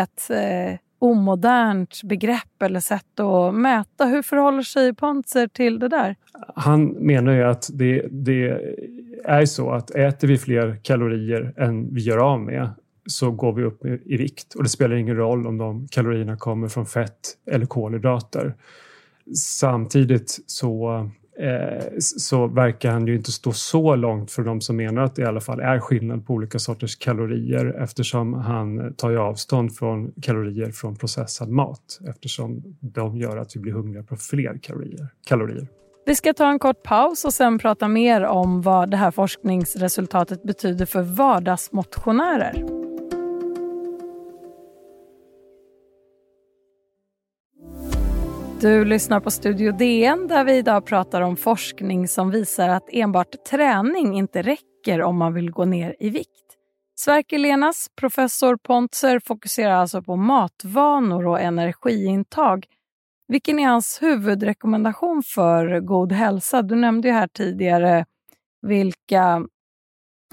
ett 0.00 0.30
omodernt 1.06 2.02
begrepp 2.04 2.62
eller 2.62 2.80
sätt 2.80 3.20
att 3.20 3.54
mäta. 3.54 4.04
Hur 4.06 4.22
förhåller 4.22 4.62
sig 4.62 4.94
Pontzer 4.94 5.48
till 5.48 5.78
det 5.78 5.88
där? 5.88 6.16
Han 6.54 6.86
menar 6.86 7.32
ju 7.32 7.42
att 7.42 7.70
det, 7.72 8.06
det 8.10 8.60
är 9.25 9.44
så 9.44 9.70
att 9.70 9.90
äter 9.90 10.28
vi 10.28 10.38
fler 10.38 10.80
kalorier 10.82 11.54
än 11.56 11.94
vi 11.94 12.00
gör 12.00 12.18
av 12.18 12.40
med 12.40 12.70
så 13.06 13.30
går 13.30 13.52
vi 13.52 13.64
upp 13.64 13.84
i 13.84 14.16
vikt 14.16 14.54
och 14.54 14.62
det 14.62 14.68
spelar 14.68 14.96
ingen 14.96 15.16
roll 15.16 15.46
om 15.46 15.58
de 15.58 15.88
kalorierna 15.88 16.36
kommer 16.36 16.68
från 16.68 16.86
fett 16.86 17.20
eller 17.50 17.66
kolhydrater. 17.66 18.54
Samtidigt 19.34 20.38
så 20.46 21.10
Eh, 21.38 21.84
så 21.98 22.46
verkar 22.46 22.90
han 22.90 23.06
ju 23.06 23.16
inte 23.16 23.32
stå 23.32 23.52
så 23.52 23.96
långt 23.96 24.30
för 24.30 24.42
de 24.42 24.60
som 24.60 24.76
menar 24.76 25.02
att 25.02 25.14
det 25.14 25.22
i 25.22 25.24
alla 25.24 25.40
fall 25.40 25.60
är 25.60 25.80
skillnad 25.80 26.26
på 26.26 26.34
olika 26.34 26.58
sorters 26.58 26.96
kalorier 26.96 27.82
eftersom 27.82 28.34
han 28.34 28.94
tar 28.94 29.10
ju 29.10 29.18
avstånd 29.18 29.76
från 29.76 30.12
kalorier 30.22 30.70
från 30.70 30.96
processad 30.96 31.48
mat 31.48 32.00
eftersom 32.08 32.62
de 32.80 33.16
gör 33.16 33.36
att 33.36 33.56
vi 33.56 33.60
blir 33.60 33.72
hungriga 33.72 34.02
på 34.02 34.16
fler 34.16 34.58
kalorier. 34.62 35.08
kalorier. 35.26 35.68
Vi 36.06 36.14
ska 36.14 36.32
ta 36.32 36.50
en 36.50 36.58
kort 36.58 36.82
paus 36.82 37.24
och 37.24 37.34
sen 37.34 37.58
prata 37.58 37.88
mer 37.88 38.24
om 38.24 38.62
vad 38.62 38.90
det 38.90 38.96
här 38.96 39.10
forskningsresultatet 39.10 40.42
betyder 40.42 40.86
för 40.86 41.02
vardagsmotionärer. 41.02 42.75
Du 48.60 48.84
lyssnar 48.84 49.20
på 49.20 49.30
Studio 49.30 49.72
DN 49.72 50.26
där 50.28 50.44
vi 50.44 50.56
idag 50.56 50.86
pratar 50.86 51.20
om 51.20 51.36
forskning 51.36 52.08
som 52.08 52.30
visar 52.30 52.68
att 52.68 52.88
enbart 52.92 53.44
träning 53.50 54.18
inte 54.18 54.42
räcker 54.42 55.02
om 55.02 55.18
man 55.18 55.34
vill 55.34 55.50
gå 55.50 55.64
ner 55.64 55.96
i 55.98 56.10
vikt. 56.10 56.56
Sverker-Lenas 56.94 57.88
professor 57.96 58.56
Pontzer 58.56 59.20
fokuserar 59.25 59.75
alltså 59.75 60.02
på 60.02 60.16
matvanor 60.16 61.26
och 61.26 61.40
energiintag. 61.40 62.66
Vilken 63.28 63.58
är 63.58 63.66
hans 63.66 64.02
huvudrekommendation 64.02 65.22
för 65.22 65.80
god 65.80 66.12
hälsa? 66.12 66.62
Du 66.62 66.75
nämnde 66.75 67.08
ju 67.08 67.14
här 67.14 67.28
tidigare 67.28 68.06
vilka, 68.62 69.46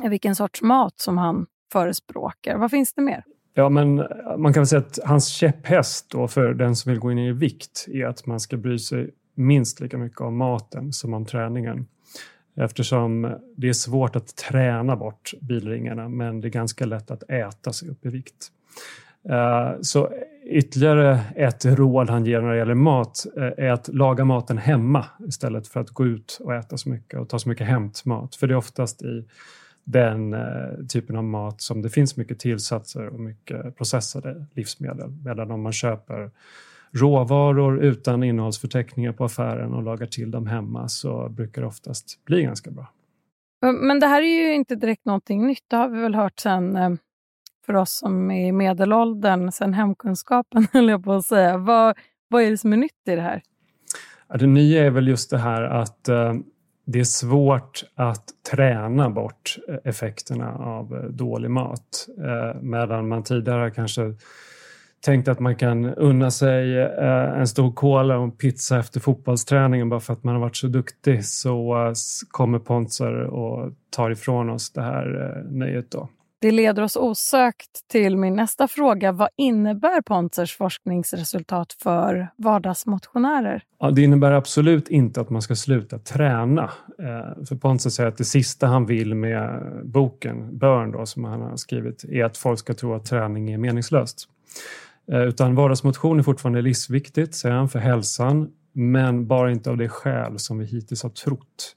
vilken 0.03 0.35
sorts 0.35 0.61
mat 0.61 0.99
som 0.99 1.17
han 1.17 1.45
förespråkar. 1.71 2.57
Vad 2.57 2.71
finns 2.71 2.93
det 2.93 3.01
mer? 3.01 3.23
Ja, 3.53 3.69
men 3.69 3.99
eh, 3.99 4.05
man 4.37 4.53
kan 4.53 4.61
väl 4.61 4.67
säga 4.67 4.79
att 4.79 4.99
hans 5.05 5.27
käpphäst 5.27 6.09
då 6.09 6.27
för 6.27 6.53
den 6.53 6.75
som 6.75 6.91
vill 6.91 6.99
gå 6.99 7.09
ner 7.09 7.29
i 7.29 7.33
vikt 7.33 7.85
är 7.91 8.05
att 8.05 8.25
man 8.25 8.39
ska 8.39 8.57
bry 8.57 8.79
sig 8.79 9.09
minst 9.35 9.79
lika 9.79 9.97
mycket 9.97 10.21
om 10.21 10.37
maten 10.37 10.93
som 10.93 11.13
om 11.13 11.25
träningen. 11.25 11.87
Eftersom 12.55 13.35
det 13.55 13.69
är 13.69 13.73
svårt 13.73 14.15
att 14.15 14.35
träna 14.35 14.95
bort 14.95 15.33
bilringarna 15.41 16.09
men 16.09 16.41
det 16.41 16.47
är 16.47 16.49
ganska 16.49 16.85
lätt 16.85 17.11
att 17.11 17.29
äta 17.29 17.73
sig 17.73 17.89
upp 17.89 18.05
i 18.05 18.09
vikt. 18.09 18.51
Eh, 19.29 19.71
så 19.81 20.09
ytterligare 20.45 21.19
ett 21.35 21.65
råd 21.65 22.09
han 22.09 22.25
ger 22.25 22.41
när 22.41 22.51
det 22.51 22.57
gäller 22.57 22.73
mat 22.73 23.25
eh, 23.37 23.65
är 23.65 23.71
att 23.71 23.87
laga 23.87 24.25
maten 24.25 24.57
hemma 24.57 25.05
istället 25.27 25.67
för 25.67 25.79
att 25.79 25.89
gå 25.89 26.05
ut 26.05 26.39
och 26.43 26.55
äta 26.55 26.77
så 26.77 26.89
mycket 26.89 27.19
och 27.19 27.29
ta 27.29 27.39
så 27.39 27.49
mycket 27.49 27.67
hämtmat. 27.67 28.35
För 28.35 28.47
det 28.47 28.53
är 28.53 28.57
oftast 28.57 29.01
i 29.01 29.25
den 29.83 30.33
eh, 30.33 30.85
typen 30.89 31.15
av 31.15 31.23
mat 31.23 31.61
som 31.61 31.81
det 31.81 31.89
finns 31.89 32.17
mycket 32.17 32.39
tillsatser 32.39 33.07
och 33.07 33.19
mycket 33.19 33.77
processade 33.77 34.45
livsmedel. 34.53 35.11
Medan 35.25 35.51
om 35.51 35.61
man 35.61 35.73
köper 35.73 36.31
råvaror 36.91 37.79
utan 37.79 38.23
innehållsförteckningar 38.23 39.11
på 39.11 39.25
affären 39.25 39.73
och 39.73 39.83
lagar 39.83 40.07
till 40.07 40.31
dem 40.31 40.47
hemma 40.47 40.87
så 40.87 41.29
brukar 41.29 41.61
det 41.61 41.67
oftast 41.67 42.25
bli 42.25 42.43
ganska 42.43 42.71
bra. 42.71 42.87
Men 43.61 43.99
det 43.99 44.07
här 44.07 44.21
är 44.21 44.47
ju 44.47 44.53
inte 44.53 44.75
direkt 44.75 45.05
någonting 45.05 45.47
nytt. 45.47 45.63
Det 45.67 45.75
har 45.75 45.89
vi 45.89 46.01
väl 46.01 46.15
hört 46.15 46.39
sen 46.39 46.75
eh, 46.75 46.89
för 47.65 47.75
oss 47.75 47.97
som 47.97 48.31
är 48.31 48.47
i 48.47 48.51
medelåldern, 48.51 49.51
sen 49.51 49.73
hemkunskapen 49.73 50.67
höll 50.73 50.89
jag 50.89 51.03
på 51.03 51.13
att 51.13 51.25
säga. 51.25 51.57
Vad, 51.57 51.97
vad 52.27 52.43
är 52.43 52.49
det 52.49 52.57
som 52.57 52.73
är 52.73 52.77
nytt 52.77 53.07
i 53.07 53.15
det 53.15 53.21
här? 53.21 53.41
Ja, 54.27 54.37
det 54.37 54.47
nya 54.47 54.85
är 54.85 54.89
väl 54.89 55.07
just 55.07 55.29
det 55.29 55.37
här 55.37 55.63
att 55.63 56.09
eh, 56.09 56.33
det 56.85 56.99
är 56.99 57.03
svårt 57.03 57.83
att 57.95 58.23
träna 58.51 59.09
bort 59.09 59.57
eh, 59.69 59.75
effekterna 59.83 60.51
av 60.55 60.95
eh, 60.95 61.03
dålig 61.03 61.51
mat. 61.51 62.07
Eh, 62.17 62.61
medan 62.61 63.07
man 63.07 63.23
tidigare 63.23 63.71
kanske 63.71 64.13
tänkt 65.05 65.27
att 65.27 65.39
man 65.39 65.55
kan 65.55 65.85
unna 65.85 66.31
sig 66.31 66.81
en 67.37 67.47
stor 67.47 67.71
cola 67.71 68.17
och 68.17 68.23
en 68.23 68.31
pizza 68.31 68.79
efter 68.79 68.99
fotbollsträningen 68.99 69.89
bara 69.89 69.99
för 69.99 70.13
att 70.13 70.23
man 70.23 70.33
har 70.33 70.41
varit 70.41 70.55
så 70.55 70.67
duktig 70.67 71.25
så 71.25 71.93
kommer 72.31 72.59
Pontzer 72.59 73.13
och 73.13 73.71
tar 73.89 74.11
ifrån 74.11 74.49
oss 74.49 74.71
det 74.71 74.81
här 74.81 75.43
nöjet 75.49 75.91
då. 75.91 76.09
Det 76.43 76.51
leder 76.51 76.83
oss 76.83 76.95
osökt 76.95 77.87
till 77.87 78.17
min 78.17 78.35
nästa 78.35 78.67
fråga. 78.67 79.11
Vad 79.11 79.29
innebär 79.37 80.01
Pontzers 80.01 80.57
forskningsresultat 80.57 81.73
för 81.73 82.27
vardagsmotionärer? 82.37 83.63
Ja, 83.79 83.91
det 83.91 84.01
innebär 84.01 84.31
absolut 84.31 84.89
inte 84.89 85.21
att 85.21 85.29
man 85.29 85.41
ska 85.41 85.55
sluta 85.55 85.99
träna. 85.99 86.63
Eh, 86.99 87.45
för 87.45 87.55
Pontzer 87.55 87.89
säger 87.89 88.09
att 88.09 88.17
det 88.17 88.25
sista 88.25 88.67
han 88.67 88.85
vill 88.85 89.15
med 89.15 89.71
boken, 89.83 90.57
Burn, 90.57 90.91
då, 90.91 91.05
som 91.05 91.23
han 91.23 91.41
har 91.41 91.55
skrivit, 91.55 92.03
är 92.03 92.25
att 92.25 92.37
folk 92.37 92.59
ska 92.59 92.73
tro 92.73 92.93
att 92.93 93.05
träning 93.05 93.51
är 93.51 93.57
meningslöst. 93.57 94.27
Eh, 95.11 95.21
utan 95.21 95.55
vardagsmotion 95.55 96.19
är 96.19 96.23
fortfarande 96.23 96.61
livsviktigt, 96.61 97.35
säger 97.35 97.55
han, 97.55 97.69
för 97.69 97.79
hälsan, 97.79 98.49
men 98.73 99.27
bara 99.27 99.51
inte 99.51 99.69
av 99.69 99.77
det 99.77 99.89
skäl 99.89 100.39
som 100.39 100.57
vi 100.59 100.65
hittills 100.65 101.03
har 101.03 101.09
trott 101.09 101.75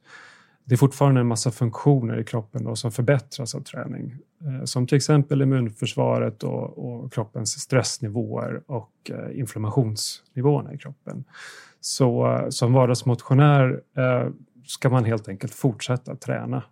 det 0.69 0.75
är 0.75 0.77
fortfarande 0.77 1.21
en 1.21 1.27
massa 1.27 1.51
funktioner 1.51 2.21
i 2.21 2.25
kroppen 2.25 2.65
då 2.65 2.77
som 2.77 2.93
förbättras 2.93 3.55
av 3.55 3.61
träning. 3.61 4.19
Eh, 4.45 4.65
som 4.65 4.87
till 4.87 4.97
exempel 4.97 5.43
immunförsvaret 5.43 6.43
och, 6.43 6.79
och 6.79 7.13
kroppens 7.13 7.61
stressnivåer 7.61 8.63
och 8.67 8.93
eh, 9.11 9.39
inflammationsnivåerna 9.39 10.75
i 10.75 10.79
kroppen. 10.79 11.25
Så 11.81 12.27
eh, 12.27 12.49
som 12.49 12.73
vardagsmotionär 12.73 13.81
ska 14.67 14.91
man 14.91 15.05
helt 15.05 15.29
enkelt 15.29 15.55
fortsätta 15.55 16.17
träna 16.17 16.63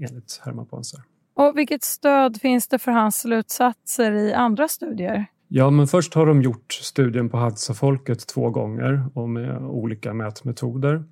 enligt 0.00 0.40
Herman 0.44 0.66
Ponser. 0.66 1.00
Och 1.34 1.58
vilket 1.58 1.82
stöd 1.82 2.40
finns 2.40 2.68
det 2.68 2.78
för 2.78 2.92
hans 2.92 3.20
slutsatser 3.20 4.12
i 4.12 4.32
andra 4.32 4.68
studier? 4.68 5.26
Ja, 5.48 5.70
men 5.70 5.86
först 5.86 6.14
har 6.14 6.26
de 6.26 6.42
gjort 6.42 6.72
studien 6.72 7.28
på 7.28 7.36
Hadza-folket 7.36 8.26
två 8.26 8.50
gånger 8.50 9.04
och 9.14 9.28
med 9.28 9.62
olika 9.62 10.14
mätmetoder. 10.14 11.04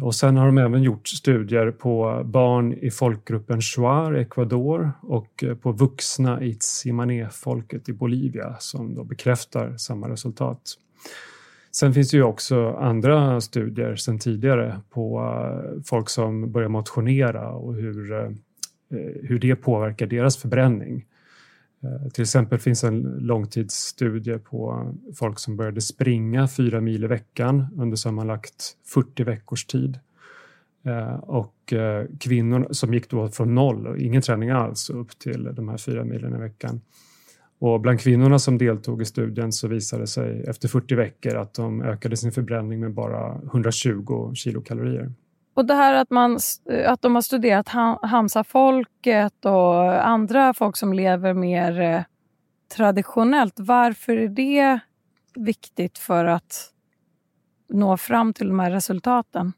Och 0.00 0.14
sen 0.14 0.36
har 0.36 0.46
de 0.46 0.58
även 0.58 0.82
gjort 0.82 1.08
studier 1.08 1.70
på 1.70 2.22
barn 2.24 2.72
i 2.72 2.90
folkgruppen 2.90 3.60
Shuar 3.60 4.16
i 4.16 4.20
Ecuador 4.20 4.92
och 5.02 5.44
eh, 5.44 5.54
på 5.54 5.72
vuxna 5.72 6.42
i 6.42 6.54
Tsimané-folket 6.54 7.88
i 7.88 7.92
Bolivia 7.92 8.56
som 8.58 8.94
då 8.94 9.04
bekräftar 9.04 9.76
samma 9.76 10.08
resultat. 10.08 10.60
Sen 11.72 11.94
finns 11.94 12.10
det 12.10 12.16
ju 12.16 12.22
också 12.22 12.70
andra 12.70 13.40
studier 13.40 13.96
sen 13.96 14.18
tidigare 14.18 14.80
på 14.90 15.20
eh, 15.20 15.82
folk 15.84 16.08
som 16.08 16.52
börjar 16.52 16.68
motionera 16.68 17.50
och 17.50 17.74
hur, 17.74 18.12
eh, 18.12 18.30
hur 19.22 19.38
det 19.38 19.56
påverkar 19.56 20.06
deras 20.06 20.36
förbränning. 20.36 21.04
Eh, 21.84 22.10
till 22.10 22.22
exempel 22.22 22.58
finns 22.58 22.84
en 22.84 23.02
långtidsstudie 23.02 24.38
på 24.38 24.92
folk 25.14 25.38
som 25.38 25.56
började 25.56 25.80
springa 25.80 26.48
fyra 26.48 26.80
mil 26.80 27.04
i 27.04 27.06
veckan 27.06 27.66
under 27.76 27.96
sammanlagt 27.96 28.76
40 28.86 29.24
veckors 29.24 29.66
tid. 29.66 29.98
Eh, 30.84 31.14
och 31.14 31.72
eh, 31.72 32.06
kvinnor 32.20 32.68
som 32.70 32.94
gick 32.94 33.10
då 33.10 33.28
från 33.28 33.54
noll 33.54 33.86
och 33.86 33.98
ingen 33.98 34.22
träning 34.22 34.50
alls 34.50 34.90
upp 34.90 35.18
till 35.18 35.44
de 35.54 35.68
här 35.68 35.76
fyra 35.76 36.04
milen 36.04 36.34
i 36.34 36.38
veckan. 36.38 36.80
Och 37.58 37.80
bland 37.80 38.00
kvinnorna 38.00 38.38
som 38.38 38.58
deltog 38.58 39.02
i 39.02 39.04
studien 39.04 39.52
så 39.52 39.68
visade 39.68 40.02
det 40.02 40.06
sig 40.06 40.44
efter 40.48 40.68
40 40.68 40.94
veckor 40.94 41.36
att 41.36 41.54
de 41.54 41.82
ökade 41.82 42.16
sin 42.16 42.32
förbränning 42.32 42.80
med 42.80 42.94
bara 42.94 43.34
120 43.34 44.32
kilokalorier. 44.34 45.12
Och 45.54 45.66
det 45.66 45.74
här 45.74 45.94
att, 45.94 46.10
man, 46.10 46.38
eh, 46.70 46.92
att 46.92 47.02
de 47.02 47.14
har 47.14 47.22
studerat 47.22 47.68
Hamsa-folket 48.02 49.44
och 49.44 50.08
andra 50.08 50.54
folk 50.54 50.76
som 50.76 50.92
lever 50.92 51.34
mer 51.34 51.80
eh, 51.80 52.02
traditionellt. 52.76 53.54
Varför 53.56 54.16
är 54.16 54.28
det 54.28 54.80
viktigt 55.34 55.98
för 55.98 56.24
att 56.24 56.70
nå 57.68 57.96
fram 57.96 58.32
till 58.32 58.48
de 58.48 58.58
här 58.58 58.70
resultaten? 58.70 59.52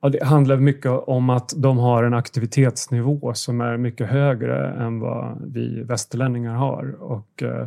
Ja, 0.00 0.08
det 0.08 0.24
handlar 0.24 0.56
mycket 0.56 0.90
om 0.90 1.30
att 1.30 1.52
de 1.56 1.78
har 1.78 2.04
en 2.04 2.14
aktivitetsnivå 2.14 3.34
som 3.34 3.60
är 3.60 3.76
mycket 3.76 4.08
högre 4.08 4.84
än 4.84 5.00
vad 5.00 5.52
vi 5.52 5.82
västerlänningar 5.82 6.54
har. 6.54 7.02
Och, 7.02 7.42
eh, 7.42 7.66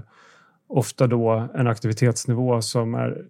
ofta 0.70 1.08
då 1.08 1.50
en 1.56 1.68
aktivitetsnivå 1.68 2.62
som 2.62 2.94
är 2.94 3.26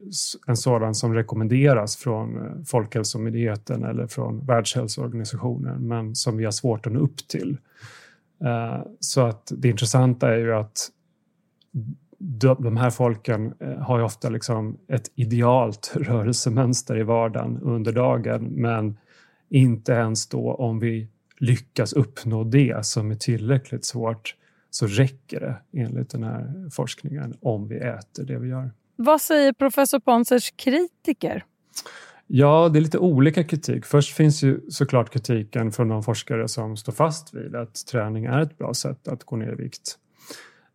en 0.48 0.58
sådan 0.58 0.96
som 0.96 1.14
rekommenderas 1.14 1.98
från 1.98 2.38
eh, 2.38 2.64
Folkhälsomyndigheten 2.66 3.84
eller 3.84 4.08
från 4.08 4.46
Världshälsoorganisationen 4.46 5.88
men 5.88 6.16
som 6.16 6.38
vi 6.38 6.46
har 6.46 6.52
svårt 6.52 6.88
att 6.88 6.94
nå 6.94 7.00
upp 7.00 7.28
till. 7.28 7.58
Eh, 8.44 8.82
så 9.00 9.22
att 9.22 9.52
det 9.58 9.70
intressanta 9.70 10.34
är 10.34 10.38
ju 10.38 10.54
att 10.54 10.90
de 12.60 12.78
här 12.78 12.90
folken 12.90 13.54
eh, 13.60 13.78
har 13.78 13.98
ju 13.98 14.04
ofta 14.04 14.30
liksom 14.30 14.78
ett 14.88 15.12
idealt 15.16 15.92
rörelsemönster 15.96 16.98
i 16.98 17.04
vardagen 17.04 17.60
under 17.62 17.92
dagen 17.92 18.44
men 18.44 18.98
inte 19.50 19.92
ens 19.92 20.28
då 20.28 20.54
om 20.54 20.80
vi 20.80 21.08
lyckas 21.38 21.94
uppnå 21.94 22.44
det 22.44 22.86
som 22.86 23.12
är 23.12 23.16
tillräckligt 23.16 23.86
svårt 23.86 24.36
så 24.70 24.88
räcker 24.88 25.40
det 25.40 25.82
enligt 25.82 26.10
den 26.10 26.24
här 26.24 26.70
forskningen 26.72 27.34
om 27.42 27.68
vi 27.68 27.78
äter 27.78 28.24
det 28.24 28.40
vi 28.40 28.48
gör. 28.48 28.72
Vad 28.96 29.22
säger 29.22 29.54
professor 29.54 30.00
Ponsers 30.00 30.52
kritiker? 30.52 31.46
Ja, 32.28 32.70
det 32.70 32.80
är 32.80 32.82
lite 32.82 32.98
olika 32.98 33.44
kritik. 33.44 33.86
Först 33.86 34.16
finns 34.16 34.44
ju 34.44 34.62
såklart 34.70 35.10
kritiken 35.10 35.72
från 35.72 35.88
de 35.88 36.04
forskare 36.04 36.48
som 36.48 36.78
står 36.78 36.94
fast 36.94 37.34
vid 37.34 37.56
att 37.56 37.86
träning 37.92 38.26
är 38.26 38.40
ett 38.40 38.58
bra 38.58 38.74
sätt 38.74 39.08
att 39.08 39.24
gå 39.24 39.36
ner 39.36 39.52
i 39.52 39.56
vikt. 39.56 39.98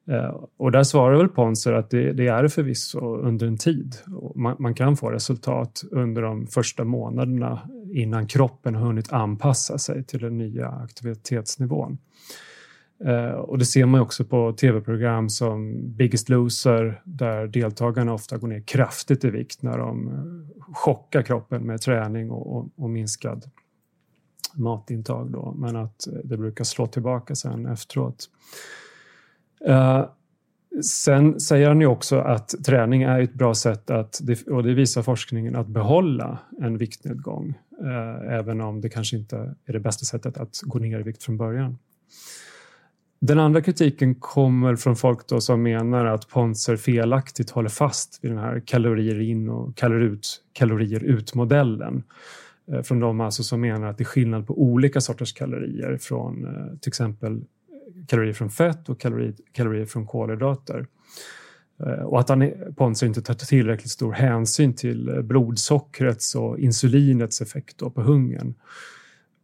Eh, 0.08 0.40
och 0.56 0.72
där 0.72 0.82
svarar 0.82 1.16
väl 1.16 1.28
Ponser 1.28 1.72
att 1.72 1.90
det, 1.90 2.12
det 2.12 2.26
är 2.26 2.48
förvisso 2.48 3.16
under 3.16 3.46
en 3.46 3.58
tid. 3.58 3.96
Man, 4.34 4.56
man, 4.58 4.74
kan 4.74 4.96
få 4.96 5.10
resultat 5.10 5.84
under 5.90 6.22
de 6.22 6.46
första 6.46 6.84
månaderna 6.84 7.68
innan 7.92 8.26
kroppen 8.26 8.74
har 8.74 8.86
hunnit 8.86 9.12
anpassa 9.12 9.78
sig 9.78 10.04
till 10.04 10.20
den 10.20 10.38
nya 10.38 10.68
aktivitetsnivån. 10.68 11.98
Eh, 13.04 13.30
och 13.30 13.58
det 13.58 13.64
ser 13.64 13.86
man 13.86 14.00
också 14.00 14.24
på 14.24 14.52
tv-program 14.52 15.28
som 15.28 15.80
Biggest 15.96 16.28
Loser 16.28 17.02
där 17.04 17.46
deltagarna 17.46 18.12
ofta 18.12 18.36
går 18.36 18.48
ner 18.48 18.60
kraftigt 18.60 19.24
i 19.24 19.30
vikt 19.30 19.62
när 19.62 19.78
de 19.78 20.08
eh, 20.08 20.74
chockar 20.74 21.22
kroppen 21.22 21.66
med 21.66 21.80
träning 21.80 22.30
och, 22.30 22.56
och, 22.56 22.68
och 22.76 22.90
minskad 22.90 23.44
matintag. 24.54 25.32
Då, 25.32 25.54
men 25.56 25.76
att 25.76 26.08
det 26.24 26.36
brukar 26.36 26.64
slå 26.64 26.86
tillbaka 26.86 27.34
sen 27.34 27.66
efteråt. 27.66 28.30
Uh, 29.68 30.04
sen 30.82 31.40
säger 31.40 31.68
han 31.68 31.80
ju 31.80 31.86
också 31.86 32.18
att 32.18 32.48
träning 32.66 33.02
är 33.02 33.20
ett 33.20 33.34
bra 33.34 33.54
sätt 33.54 33.90
att, 33.90 34.20
och 34.46 34.62
det 34.62 34.74
visar 34.74 35.02
forskningen, 35.02 35.56
att 35.56 35.66
behålla 35.66 36.38
en 36.60 36.78
viktnedgång. 36.78 37.54
Uh, 37.82 38.32
även 38.32 38.60
om 38.60 38.80
det 38.80 38.88
kanske 38.88 39.16
inte 39.16 39.54
är 39.64 39.72
det 39.72 39.80
bästa 39.80 40.04
sättet 40.04 40.36
att 40.36 40.60
gå 40.62 40.78
ner 40.78 41.00
i 41.00 41.02
vikt 41.02 41.22
från 41.22 41.36
början. 41.36 41.78
Den 43.26 43.38
andra 43.38 43.60
kritiken 43.60 44.14
kommer 44.14 44.76
från 44.76 44.96
folk 44.96 45.28
då 45.28 45.40
som 45.40 45.62
menar 45.62 46.04
att 46.04 46.28
Ponser 46.28 46.76
felaktigt 46.76 47.50
håller 47.50 47.68
fast 47.68 48.18
vid 48.22 48.30
den 48.30 48.38
här 48.38 48.62
kalorier 48.66 49.20
in 49.20 49.48
och 49.48 49.76
kalorier 49.76 50.10
ut, 50.10 50.42
kalorier 50.52 51.04
ut-modellen. 51.04 52.02
Eh, 52.72 52.82
från 52.82 53.00
de 53.00 53.20
alltså 53.20 53.42
som 53.42 53.60
menar 53.60 53.86
att 53.86 53.98
det 53.98 54.02
är 54.02 54.06
skillnad 54.06 54.46
på 54.46 54.62
olika 54.62 55.00
sorters 55.00 55.32
kalorier 55.32 55.96
från 55.96 56.44
eh, 56.44 56.78
till 56.78 56.88
exempel 56.88 57.32
eh, 57.36 58.06
kalorier 58.06 58.32
från 58.32 58.50
fett 58.50 58.88
och 58.88 59.00
kalorier, 59.00 59.34
kalorier 59.52 59.86
från 59.86 60.06
kolhydrater. 60.06 60.86
Och 62.04 62.20
att 62.20 62.30
Ponser 62.76 63.06
inte 63.06 63.22
tar 63.22 63.34
tillräckligt 63.34 63.90
stor 63.90 64.12
hänsyn 64.12 64.74
till 64.74 65.20
blodsockrets 65.22 66.34
och 66.34 66.58
insulinets 66.58 67.40
effekt 67.40 67.78
på 67.78 68.02
hungern. 68.02 68.54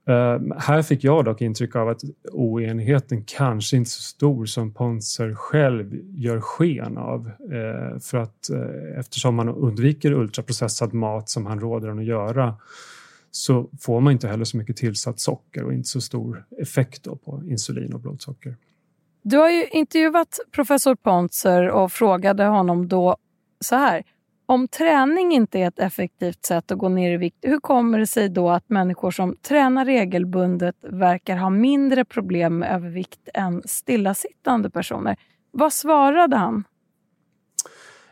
Uh, 0.09 0.57
här 0.59 0.83
fick 0.83 1.05
jag 1.05 1.25
dock 1.25 1.41
intryck 1.41 1.77
av 1.77 1.89
att 1.89 2.01
oenigheten 2.33 3.25
kanske 3.27 3.77
inte 3.77 3.89
är 3.89 3.91
så 3.91 4.03
stor 4.03 4.47
som 4.47 4.73
Ponser 4.75 5.35
själv 5.35 6.01
gör 6.15 6.41
sken 6.41 6.99
av. 6.99 7.27
Uh, 7.27 7.99
för 7.99 8.19
att 8.19 8.51
uh, 8.53 8.99
eftersom 8.99 9.35
man 9.35 9.49
undviker 9.49 10.13
ultraprocessad 10.13 10.95
mat 10.95 11.29
som 11.29 11.47
han 11.47 11.61
råder 11.61 11.89
en 11.89 11.99
att 11.99 12.05
göra 12.05 12.55
så 13.31 13.71
får 13.81 14.01
man 14.01 14.13
inte 14.13 14.29
heller 14.29 14.45
så 14.45 14.57
mycket 14.57 14.77
tillsatt 14.77 15.21
socker 15.21 15.65
och 15.65 15.73
inte 15.73 15.89
så 15.89 16.01
stor 16.01 16.45
effekt 16.59 17.05
på 17.25 17.43
insulin 17.47 17.95
och 17.95 18.01
blodsocker. 18.01 18.57
Du 19.23 19.37
har 19.37 19.51
ju 19.51 19.67
intervjuat 19.67 20.39
professor 20.53 20.95
Pontzer 20.95 21.69
och 21.69 21.93
frågade 21.93 22.45
honom 22.45 22.89
då 22.89 23.17
så 23.61 23.77
här. 23.77 24.03
Om 24.51 24.69
träning 24.69 25.33
inte 25.33 25.59
är 25.59 25.69
ett 25.69 25.79
effektivt 25.79 26.45
sätt 26.45 26.73
att 26.73 26.79
gå 26.79 26.89
ner 26.89 27.13
i 27.13 27.17
vikt, 27.17 27.37
hur 27.43 27.61
kommer 27.61 27.99
det 27.99 28.07
sig 28.07 28.29
då 28.29 28.51
att 28.51 28.69
människor 28.69 29.11
som 29.11 29.37
tränar 29.37 29.85
regelbundet 29.85 30.75
verkar 30.83 31.37
ha 31.37 31.51
mindre 31.51 32.05
problem 32.05 32.59
med 32.59 32.75
övervikt 32.75 33.29
än 33.35 33.63
stillasittande 33.65 34.71
personer? 34.71 35.17
Vad 35.51 35.73
svarade 35.73 36.37
han? 36.37 36.65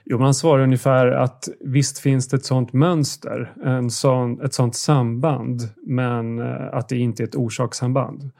Jo, 0.04 0.18
man 0.18 0.34
svarar 0.34 0.62
ungefär 0.62 1.06
att 1.06 1.48
visst 1.60 1.98
finns 1.98 2.28
det 2.28 2.36
ett 2.36 2.44
sånt 2.44 2.72
mönster, 2.72 3.52
en 3.64 3.90
sån, 3.90 4.40
ett 4.40 4.54
sånt 4.54 4.76
samband, 4.76 5.60
men 5.76 6.38
eh, 6.38 6.74
att 6.74 6.88
det 6.88 6.96
inte 6.96 7.22
är 7.22 7.26
ett 7.26 7.36
orsakssamband. 7.36 8.30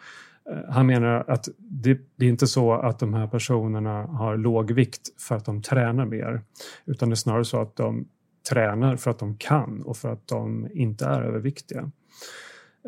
Eh, 0.50 0.71
han 0.71 0.87
menar 0.87 1.25
att 1.28 1.49
det, 1.59 1.99
det, 2.17 2.25
är 2.26 2.31
inte 2.31 2.47
så 2.47 2.73
att 2.73 2.99
de 2.99 3.14
här 3.14 3.26
personerna 3.26 4.02
har 4.07 4.37
låg 4.37 4.71
vikt 4.71 5.21
för 5.21 5.37
att 5.37 5.45
de 5.45 5.62
tränar 5.62 6.07
mer, 6.07 6.43
utan 6.87 7.09
det 7.09 7.14
är 7.14 7.17
snarare 7.17 7.45
så 7.45 7.61
att 7.61 7.76
de 7.76 8.09
tränar 8.50 8.97
för 8.97 9.11
att 9.11 9.19
de 9.19 9.37
kan 9.37 9.83
och 9.83 9.97
för 9.97 10.12
att 10.12 10.28
de 10.28 10.69
inte 10.73 11.05
är 11.05 11.23
överviktiga. 11.23 11.90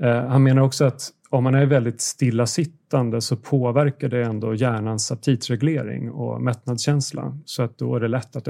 Eh, 0.01 0.27
han 0.27 0.43
menar 0.43 0.63
också 0.63 0.85
att 0.85 1.11
om 1.31 1.45
man 1.45 1.55
är 1.55 1.67
väldigt 1.67 2.01
stillasittande 2.01 3.21
så 3.21 3.37
påverkar 3.37 4.09
det 4.09 4.23
ändå 4.23 4.55
hjärnans 4.55 5.13
aptitreglering 5.13 6.11
och 6.11 6.43
mättnadskänsla 6.43 7.39
så 7.45 7.63
att 7.63 7.79
då 7.79 7.97
är 7.97 8.01
det 8.01 8.09
lätt 8.09 8.37
att 8.37 8.49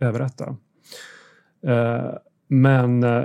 överäta. 0.00 0.56
Men 2.52 3.02
eh, 3.02 3.24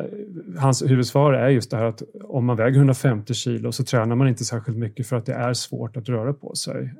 hans 0.57 0.83
huvudsvar 0.83 1.33
är 1.33 1.49
just 1.49 1.71
det 1.71 1.77
här 1.77 1.85
att 1.85 2.01
om 2.23 2.45
man 2.45 2.57
väger 2.57 2.77
150 2.77 3.33
kilo 3.33 3.71
så 3.71 3.83
tränar 3.83 4.15
man 4.15 4.27
inte 4.27 4.45
särskilt 4.45 4.77
mycket 4.77 5.07
för 5.07 5.15
att 5.15 5.25
det 5.25 5.33
är 5.33 5.53
svårt 5.53 5.97
att 5.97 6.09
röra 6.09 6.33
på 6.33 6.55
sig. 6.55 6.93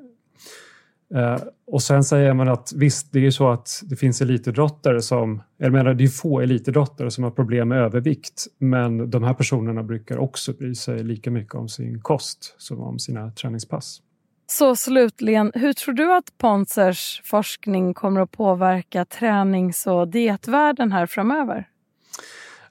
Eh, 1.14 1.38
och 1.66 1.82
sen 1.82 2.04
säger 2.04 2.34
man 2.34 2.48
att 2.48 2.72
visst, 2.76 3.12
det 3.12 3.26
är 3.26 3.30
så 3.30 3.48
att 3.48 3.82
det 3.84 3.96
finns 3.96 4.20
elitidrottare 4.20 5.02
som, 5.02 5.42
jag 5.56 5.72
menar 5.72 5.94
det 5.94 6.04
är 6.04 6.08
få 6.08 6.40
elitidrottare 6.40 7.10
som 7.10 7.24
har 7.24 7.30
problem 7.30 7.68
med 7.68 7.78
övervikt, 7.78 8.46
men 8.58 9.10
de 9.10 9.22
här 9.22 9.34
personerna 9.34 9.82
brukar 9.82 10.18
också 10.18 10.52
bry 10.52 10.74
sig 10.74 11.04
lika 11.04 11.30
mycket 11.30 11.54
om 11.54 11.68
sin 11.68 12.00
kost 12.00 12.54
som 12.58 12.80
om 12.80 12.98
sina 12.98 13.30
träningspass. 13.30 14.02
Så 14.46 14.76
slutligen, 14.76 15.52
hur 15.54 15.72
tror 15.72 15.94
du 15.94 16.16
att 16.16 16.38
Ponsers 16.38 17.22
forskning 17.24 17.94
kommer 17.94 18.20
att 18.20 18.30
påverka 18.30 19.04
tränings 19.04 19.86
och 19.86 20.08
dietvärlden 20.08 20.92
här 20.92 21.06
framöver? 21.06 21.68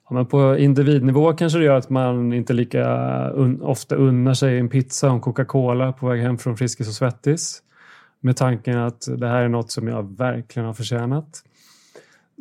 Ja, 0.10 0.15
men 0.15 0.26
på 0.26 0.58
individnivå 0.58 1.34
kanske 1.34 1.60
det 1.60 1.65
gör 1.65 1.78
att 1.78 1.89
man 1.89 2.34
inte 2.34 2.54
lika 2.54 2.86
un 3.30 3.62
ofta 3.62 3.96
unnar 3.96 4.34
sig 4.34 4.60
en 4.60 4.70
pizza 4.70 5.08
och 5.08 5.13
en 5.13 5.22
Coca-Cola 5.22 5.93
på 5.93 6.08
väg 6.08 6.22
hem 6.22 6.38
från 6.38 6.58
Friskis 6.58 6.88
och 6.88 6.93
Svettis 6.93 7.62
med 8.22 8.38
tanken 8.38 8.78
att 8.78 9.08
det 9.17 9.28
här 9.28 9.41
är 9.41 9.50
något 9.50 9.72
som 9.72 9.88
jag 9.88 10.17
verkligen 10.17 10.65
har 10.65 10.74
förtjänat. 10.74 11.43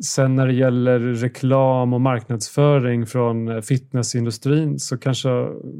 Sen 0.03 0.35
när 0.35 0.47
det 0.47 0.53
gäller 0.53 0.99
reklam 0.99 1.93
och 1.93 2.01
marknadsföring 2.01 3.05
från 3.05 3.61
fitnessindustrin 3.61 4.79
så 4.79 4.97
kanske 4.97 5.29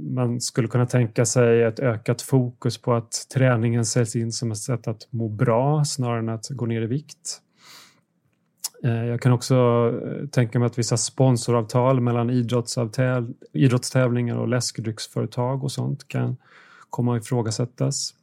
man 0.09 0.41
skulle 0.41 0.67
kunna 0.67 0.85
tänka 0.85 1.25
sig 1.25 1.63
ett 1.63 1.79
ökat 1.79 2.21
fokus 2.21 2.81
på 2.81 2.93
att 2.93 3.11
träningen 3.33 3.85
säljs 3.85 4.15
in 4.15 4.31
som 4.31 4.51
ett 4.51 4.57
sätt 4.57 4.87
att 4.87 5.07
må 5.09 5.29
bra 5.29 5.83
snarare 5.85 6.19
än 6.19 6.29
att 6.29 6.49
gå 6.49 6.65
ner 6.65 6.81
i 6.81 6.87
vikt. 6.87 7.41
Eh, 8.83 9.05
jag 9.05 9.21
kan 9.21 9.31
också 9.31 9.55
eh, 10.05 10.27
tänka 10.27 10.59
mig 10.59 10.65
att 10.65 10.77
vissa 10.77 10.97
sponsoravtal 10.97 12.01
mellan 12.01 12.29
idrottstävlingar 13.53 14.37
och 14.37 14.47
läskedrycksföretag 14.47 15.63
och 15.63 15.71
sånt 15.71 16.07
kan 16.07 16.37
komma 16.89 17.15
att 17.15 17.23
ifrågasättas. 17.23 18.13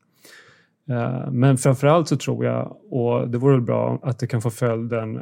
Eh, 0.88 1.30
men 1.30 1.58
framförallt 1.58 2.08
så 2.08 2.16
tror 2.16 2.44
jag, 2.44 2.76
och 2.90 3.28
det 3.28 3.38
vore 3.38 3.60
bra, 3.60 3.98
att 4.02 4.18
det 4.18 4.26
kan 4.26 4.42
få 4.42 4.50
följden 4.50 5.20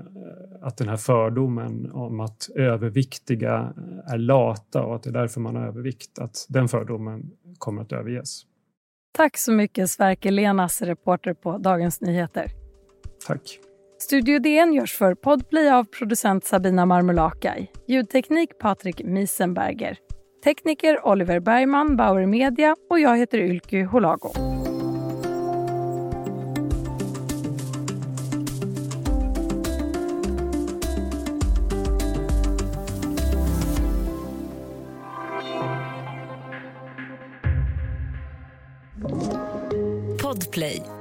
att 0.62 0.76
den 0.76 0.88
här 0.88 0.96
fördomen 0.96 1.90
om 1.92 2.20
att 2.20 2.48
överviktiga 2.54 3.72
är 4.06 4.18
lata 4.18 4.82
och 4.82 4.94
att 4.94 5.02
det 5.02 5.10
är 5.10 5.14
därför 5.14 5.40
man 5.40 5.56
har 5.56 5.66
övervikt, 5.66 6.18
att 6.18 6.46
den 6.48 6.68
fördomen 6.68 7.30
kommer 7.58 7.82
att 7.82 7.92
överges. 7.92 8.42
Tack 9.12 9.36
så 9.36 9.52
mycket 9.52 9.90
Sverker 9.90 10.30
Lenas, 10.30 10.82
reporter 10.82 11.34
på 11.34 11.58
Dagens 11.58 12.00
Nyheter. 12.00 12.50
Tack. 13.26 13.58
Studio 14.02 14.38
DN 14.38 14.72
görs 14.72 14.92
för 14.92 15.14
Podplay 15.14 15.70
av 15.70 15.84
producent 15.84 16.44
Sabina 16.44 16.86
Marmulakai, 16.86 17.70
ljudteknik 17.88 18.58
Patrik 18.58 19.02
Miesenberger, 19.04 19.98
tekniker 20.44 21.06
Oliver 21.06 21.40
Bergman, 21.40 21.96
Bauer 21.96 22.26
Media 22.26 22.76
och 22.90 23.00
jag 23.00 23.18
heter 23.18 23.38
Ylky 23.38 23.82
Holago. 23.82 24.32
Podplay. 40.22 40.91